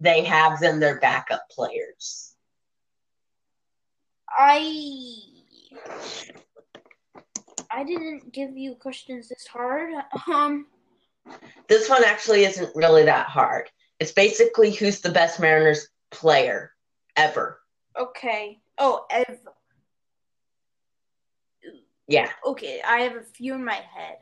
[0.00, 2.34] they have than their backup players.
[4.28, 5.16] I
[7.70, 9.92] I didn't give you questions this hard.
[10.26, 10.66] Um,
[11.68, 13.70] This one actually isn't really that hard.
[14.00, 16.72] It's basically who's the best Mariners player
[17.16, 17.60] ever.
[17.98, 18.60] okay.
[18.78, 19.38] Oh, Ev.
[22.08, 22.30] Yeah.
[22.44, 24.16] Okay, I have a few in my head.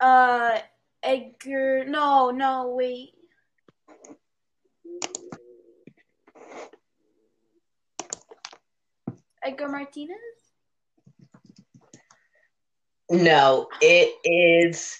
[0.00, 0.58] Uh,
[1.02, 1.84] Edgar.
[1.86, 3.10] No, no, wait.
[9.42, 10.16] Edgar Martinez?
[13.10, 14.98] No, it is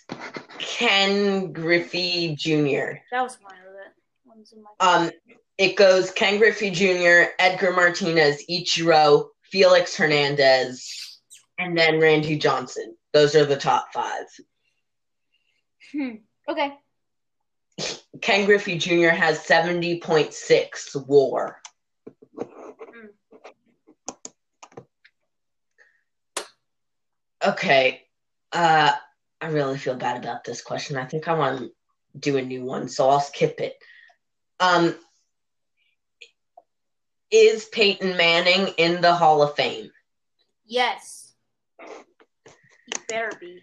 [0.59, 2.99] Ken Griffey Jr.
[3.13, 4.71] That was one of the ones in my.
[4.81, 5.11] Um,
[5.59, 11.21] it goes Ken Griffey Jr., Edgar Martinez, Ichiro, Felix Hernandez,
[11.59, 12.97] and then Randy Johnson.
[13.13, 14.25] Those are the top five.
[15.93, 16.17] Hmm.
[16.49, 16.77] Okay.
[18.21, 19.09] Ken Griffey Jr.
[19.09, 21.61] has 70.6 war.
[27.45, 28.03] Okay.
[28.53, 28.93] Uh,
[29.41, 30.97] I really feel bad about this question.
[30.97, 31.73] I think I want to
[32.19, 33.77] do a new one, so I'll skip it.
[34.59, 34.95] Um,
[37.31, 39.91] is Peyton Manning in the Hall of Fame?
[40.67, 41.33] Yes.
[41.81, 43.63] He better be.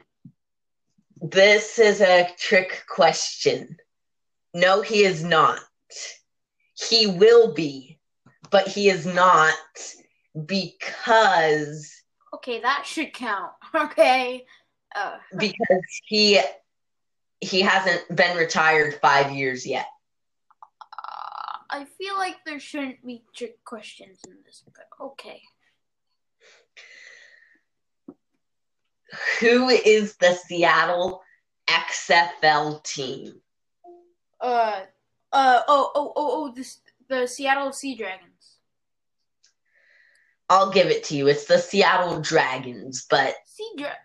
[1.22, 3.78] This is a trick question.
[4.54, 5.60] No, he is not.
[6.76, 8.00] He will be,
[8.52, 9.54] but he is not
[10.46, 11.98] because
[12.34, 13.52] Okay, that should count.
[13.76, 14.46] Okay.
[14.96, 16.40] Uh, because he
[17.42, 19.88] he hasn't been retired five years yet.
[21.70, 25.42] I feel like there shouldn't be trick questions in this, but okay.
[29.40, 31.22] Who is the Seattle
[31.68, 33.42] XFL team?
[34.40, 34.82] Uh,
[35.32, 38.58] uh, oh, oh, oh, oh, this, the Seattle Sea Dragons.
[40.50, 41.28] I'll give it to you.
[41.28, 43.98] It's the Seattle Dragons, but Sea Dra-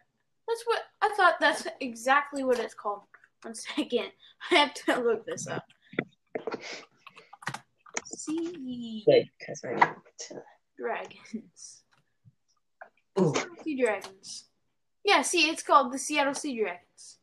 [0.49, 1.35] That's what I thought.
[1.41, 3.03] That's exactly what it's called.
[3.43, 4.11] One second,
[4.51, 5.65] I have to look this up.
[8.05, 9.97] Sea good because we're not
[10.29, 10.43] to-
[10.77, 11.83] Dragons.
[13.21, 14.45] Ooh, Sea Dragons.
[15.05, 17.19] Yeah, see, it's called the Seattle Sea Dragons.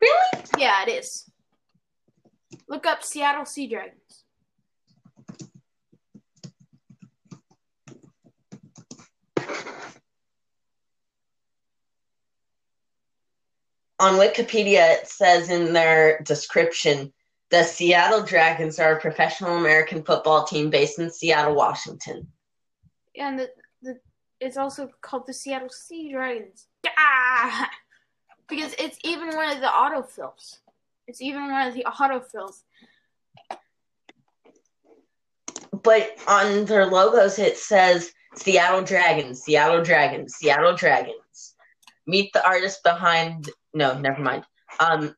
[0.00, 0.44] really?
[0.58, 1.30] Yeah, it is.
[2.68, 4.24] Look up Seattle Sea Dragons.
[14.00, 17.12] On Wikipedia, it says in their description
[17.50, 22.26] the Seattle Dragons are a professional American football team based in Seattle, Washington.
[23.16, 23.50] And the,
[23.82, 24.00] the
[24.40, 26.66] it's also called the Seattle Sea Dragons.
[26.86, 27.70] Ah!
[28.48, 30.58] Because it's even one of the autofills.
[31.06, 32.62] It's even one of the autofills.
[35.82, 41.54] But on their logos, it says Seattle Dragons, Seattle Dragons, Seattle Dragons.
[42.06, 43.50] Meet the artist behind.
[43.74, 44.44] No, never mind.
[44.80, 45.14] Um,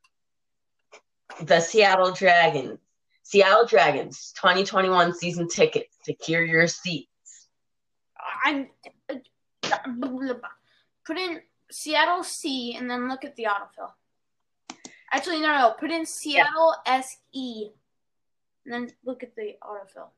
[1.42, 2.78] the Seattle Dragons,
[3.22, 5.96] Seattle Dragons, 2021 season tickets.
[6.04, 7.08] Secure your seats.
[8.44, 8.68] I'm
[11.04, 11.40] put in
[11.70, 13.90] Seattle C and then look at the autofill.
[15.12, 15.74] Actually, no, no.
[15.78, 17.68] Put in Seattle S E,
[18.64, 20.08] and then look at the autofill.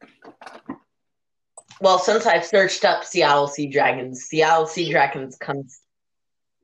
[1.81, 5.81] Well, since I've searched up Seattle Sea Dragons, Seattle Sea Dragons comes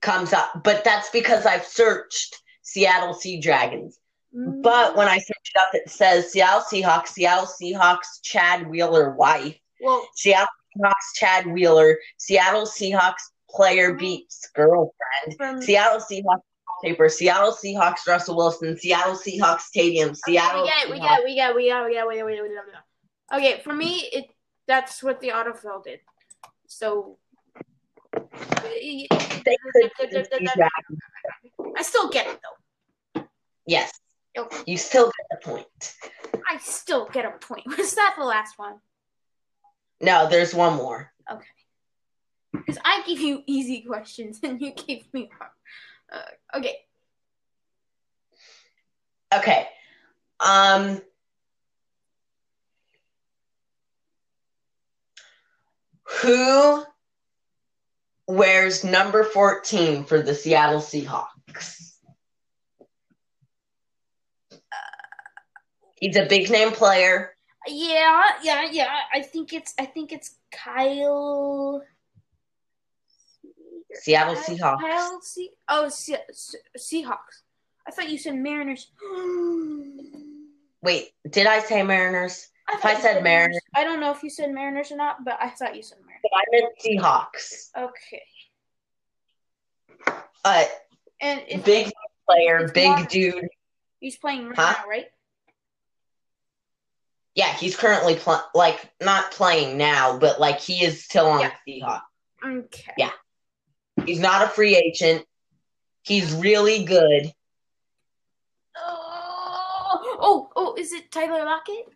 [0.01, 3.99] comes up, but that's because I've searched Seattle Sea Dragons.
[4.33, 4.97] But mm.
[4.97, 10.09] when I search it up, it says Seattle Seahawks, Seattle Seahawks, Chad Wheeler wife, well,
[10.15, 16.43] Seattle Seahawks, Chad Wheeler, Seattle Seahawks player beats girlfriend, from Seattle Seahawks
[16.83, 20.63] paper, Seattle Seahawks Russell Wilson, Seattle Seahawks Stadium, Seattle.
[20.63, 22.19] we get we it, we get it, we get it, we get it, we get
[22.19, 23.37] it, we get it, we get it.
[23.37, 24.27] Okay, for me, it
[24.67, 26.01] that's what the autofill did.
[26.67, 27.19] So.
[28.13, 31.01] They could be Sea Dragons.
[31.77, 33.25] I still get it though.
[33.67, 33.93] Yes,
[34.37, 34.63] Okay.
[34.67, 35.95] you still get the point.
[36.49, 37.67] I still get a point.
[37.79, 38.81] Was that the last one?
[40.01, 41.13] No, there's one more.
[42.53, 45.51] Because I give you easy questions and you give me hard.
[46.13, 46.77] Uh, okay.
[49.35, 49.69] Okay.
[50.41, 51.01] Um
[56.21, 56.85] Who
[58.27, 61.93] wears number 14 for the Seattle Seahawks?
[65.97, 67.37] He's a big name player.
[67.67, 68.93] Yeah, yeah, yeah.
[69.15, 71.83] I think it's I think it's Kyle.
[73.95, 75.21] Seattle Seahawks.
[75.23, 77.43] Se- oh, Se- Se- Seahawks.
[77.87, 78.91] I thought you said Mariners.
[80.83, 82.49] Wait, did I say Mariners?
[82.69, 85.25] I, If I you said Mariners- I don't know if you said Mariners or not,
[85.25, 86.23] but I thought you said Mariners.
[86.35, 87.69] I meant Seahawks.
[87.77, 88.23] Okay.
[90.45, 90.65] Uh,
[91.21, 91.93] And it's, big
[92.29, 93.07] player, big modern.
[93.07, 93.49] dude.
[94.01, 94.75] he's playing right Huh?
[94.83, 95.07] now, right?
[97.35, 101.53] Yeah, he's currently pl- like not playing now, but like he is still on Yeah.
[101.67, 102.01] Seahawks.
[102.45, 102.93] Okay.
[102.99, 103.11] Yeah.
[104.07, 105.25] He's not a free agent.
[106.03, 107.33] He's really good.
[108.77, 111.87] Oh, oh, oh, is it Tyler Lockett?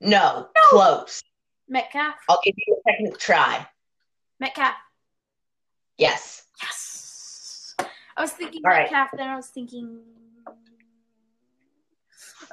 [0.00, 0.62] No, No.
[0.68, 1.22] close.
[1.68, 2.14] Metcalf?
[2.28, 3.66] I'll give you a second try.
[4.38, 4.74] Metcalf.
[5.96, 6.44] Yes.
[6.62, 7.74] Yes.
[8.16, 8.82] I was thinking All right.
[8.90, 10.00] Metcalf, then I was thinking.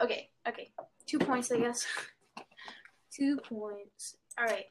[0.01, 0.71] Okay, okay.
[1.05, 1.85] Two points, I guess.
[3.13, 4.15] Two points.
[4.39, 4.65] All right.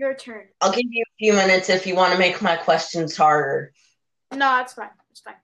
[0.00, 0.44] Your turn.
[0.62, 3.74] I'll give you a few minutes if you want to make my questions harder.
[4.34, 4.88] No, it's fine.
[5.10, 5.34] It's fine.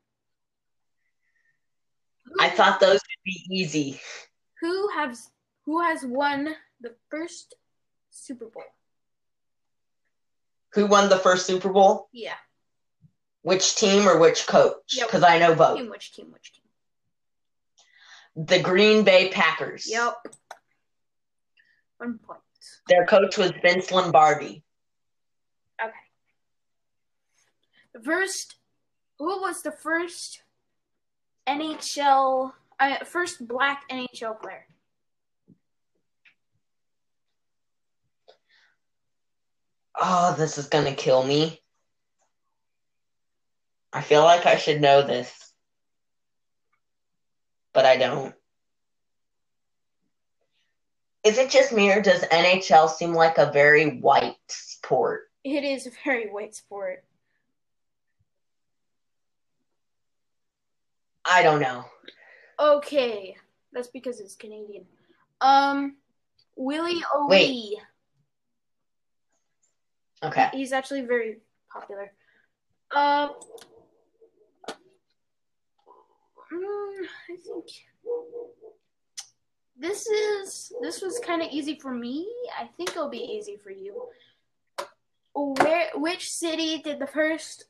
[2.40, 4.00] I thought those would be easy.
[4.62, 5.28] Who has
[5.66, 7.54] who has won the first
[8.08, 8.62] Super Bowl?
[10.72, 12.08] Who won the first Super Bowl?
[12.14, 12.32] Yeah.
[13.42, 14.96] Which team or which coach?
[14.96, 15.08] Yep.
[15.08, 15.80] Because I know both.
[15.80, 16.32] Team, which team?
[16.32, 18.46] Which team?
[18.46, 19.86] The Green Bay Packers.
[19.86, 20.14] Yep.
[21.98, 22.40] One point.
[22.88, 24.62] Their coach was Vince Lombardi.
[25.82, 25.92] Okay.
[28.04, 28.56] First,
[29.18, 30.42] who was the first
[31.48, 34.66] NHL, uh, first black NHL player?
[39.98, 41.62] Oh, this is gonna kill me.
[43.92, 45.32] I feel like I should know this,
[47.72, 48.34] but I don't.
[51.26, 55.22] Is it just me, or does NHL seem like a very white sport?
[55.42, 57.02] It is a very white sport.
[61.24, 61.84] I don't know.
[62.60, 63.34] Okay,
[63.72, 64.84] that's because it's Canadian.
[65.40, 65.96] Um,
[66.54, 67.28] Willie O'Ree.
[67.28, 67.74] Wait.
[70.22, 70.48] Okay.
[70.52, 71.38] He's actually very
[71.72, 72.12] popular.
[72.94, 73.32] Um,
[76.52, 77.66] mm, I think
[79.78, 82.26] this is this was kind of easy for me.
[82.58, 84.08] I think it'll be easy for you.
[85.34, 87.64] Where which city did the first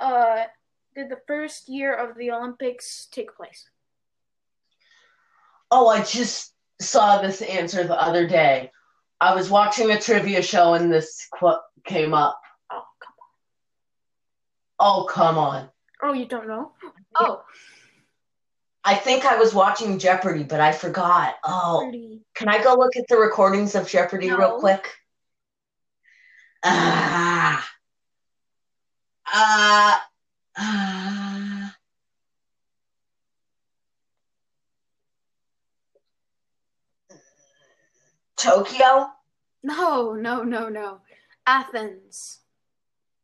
[0.00, 0.44] uh
[0.94, 3.68] did the first year of the Olympics take place?
[5.70, 8.70] Oh, I just saw this answer the other day.
[9.20, 12.40] I was watching a trivia show and this quote came up.
[12.70, 15.02] Oh, come on.
[15.02, 15.56] Oh, come on.
[15.56, 15.70] on.
[16.02, 16.72] Oh, you don't know?
[17.18, 17.42] Oh,
[18.84, 21.36] I think I was watching Jeopardy, but I forgot.
[21.42, 22.20] Oh, pretty.
[22.34, 24.36] can I go look at the recordings of Jeopardy No.
[24.36, 24.86] real quick?
[26.62, 27.70] Ah.
[29.34, 29.98] Uh,
[30.56, 31.70] uh,
[38.36, 39.10] Tokyo?
[39.62, 41.00] No, no, no, no.
[41.46, 42.40] Athens.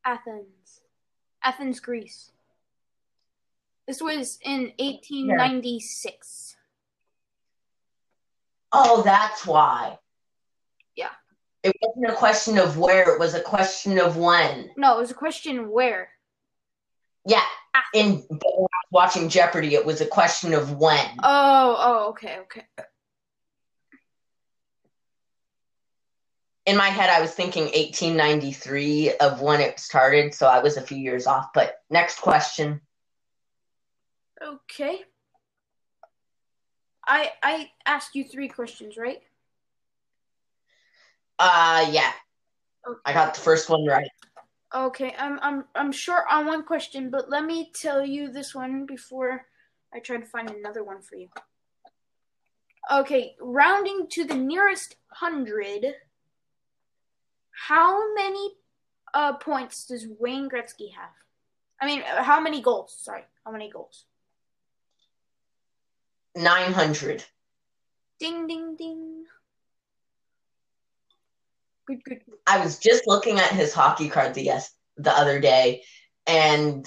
[0.05, 0.81] Athens.
[1.43, 2.33] Athens, Greece.
[3.91, 6.57] This was in 1896.
[8.71, 9.99] Oh, that's why.
[10.95, 11.09] Yeah.
[11.65, 14.71] It wasn't a question of where, it was a question of when.
[14.77, 16.11] No, it was a question where.
[17.27, 17.43] Yeah.
[17.75, 17.83] Ah.
[17.93, 18.23] In
[18.93, 21.11] watching Jeopardy, it was a question of when.
[21.25, 22.67] Oh, oh, okay, okay.
[26.65, 30.81] In my head, I was thinking 1893 of when it started, so I was a
[30.81, 31.49] few years off.
[31.53, 32.81] But next question.
[34.43, 35.01] Okay.
[37.07, 39.21] I I asked you three questions, right?
[41.39, 42.13] Uh, yeah.
[42.87, 43.01] Okay.
[43.05, 44.09] I got the first one right.
[44.75, 48.87] Okay, I'm I'm I'm short on one question, but let me tell you this one
[48.87, 49.47] before
[49.93, 51.29] I try to find another one for you.
[52.91, 55.87] Okay, rounding to the nearest hundred,
[57.51, 58.55] how many
[59.13, 61.15] uh, points does Wayne Gretzky have?
[61.81, 62.97] I mean, uh, how many goals?
[63.01, 64.05] Sorry, how many goals?
[66.37, 67.25] 900.
[68.19, 69.25] Ding, ding, ding.
[71.87, 72.39] Good, good, good.
[72.47, 75.83] I was just looking at his hockey card the yes the other day,
[76.27, 76.87] and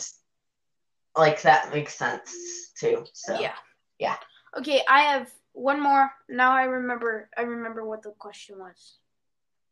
[1.18, 2.32] like that makes sense
[2.80, 3.06] too.
[3.14, 3.56] So Yeah.
[4.00, 4.16] Yeah.
[4.58, 6.12] Okay, I have one more.
[6.30, 7.30] Now I remember.
[7.38, 8.98] I remember what the question was.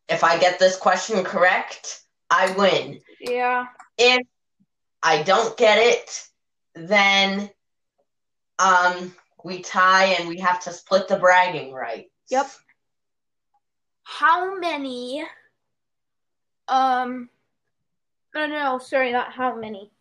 [0.10, 3.02] if I get this question correct, I win.
[3.20, 3.68] Yeah.
[3.98, 4.26] If
[5.04, 6.28] I don't get it,
[6.76, 7.50] then
[8.60, 12.10] um we tie and we have to split the bragging rights.
[12.30, 12.48] Yep.
[14.04, 15.24] How many?
[16.68, 17.30] Um.
[18.34, 18.80] No, no.
[18.80, 19.92] Sorry, not how many.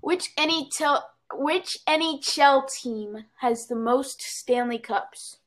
[0.00, 1.02] Which NHL
[1.34, 5.38] which NHL team has the most Stanley Cups?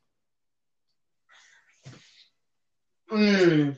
[3.10, 3.72] Hmm.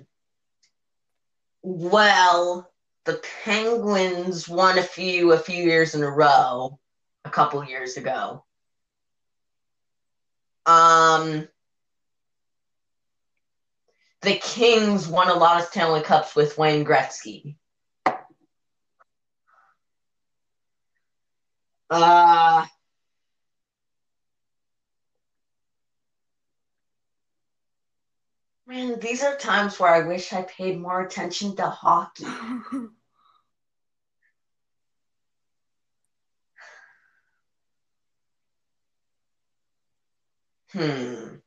[1.62, 2.72] Well,
[3.04, 6.80] the Penguins won a few a few years in a row,
[7.28, 8.44] a couple years ago.
[10.66, 11.48] Um,
[14.22, 17.56] the Kings won a lot of Stanley Cups with Wayne Gretzky.
[21.90, 22.66] Uh,
[28.66, 32.26] man, these are times where I wish I paid more attention to hockey.
[40.78, 41.38] Hmm.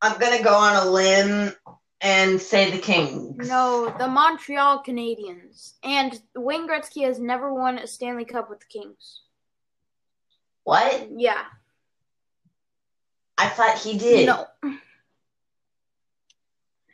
[0.00, 1.52] I'm gonna go on a limb
[2.00, 3.48] and say the Kings.
[3.48, 5.74] no, the Montreal Canadiens.
[5.82, 9.22] And Wayne Gretzky has never won a Stanley Cup with the Kings.
[10.62, 11.08] What?
[11.16, 11.42] Yeah.
[13.36, 14.26] I thought he did.
[14.26, 14.46] No.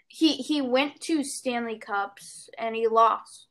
[0.07, 3.47] He he went to Stanley Cups and he lost.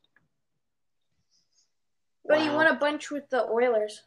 [2.24, 4.02] But he won a bunch with the Oilers.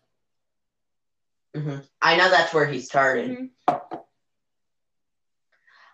[1.56, 1.88] Mhm.
[2.02, 3.52] I know that's where he started.
[3.68, 4.06] Mhm.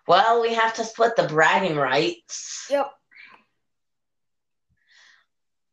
[0.06, 2.66] Well, we have to split the bragging rights.
[2.70, 2.90] Yep.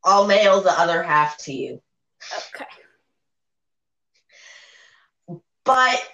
[0.04, 1.82] I'll mail the other half to you.
[2.56, 2.66] Okay.
[5.64, 6.12] But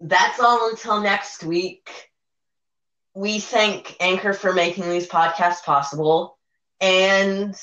[0.00, 2.10] that's all until next week.
[3.14, 6.38] We thank Anchor for making these podcasts possible
[6.80, 7.54] and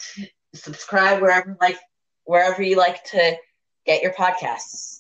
[0.54, 1.80] subscribe wherever like
[2.26, 3.38] wherever you like to
[3.86, 4.99] get your podcasts.